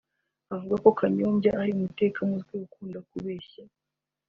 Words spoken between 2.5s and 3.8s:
ukunda kubeshya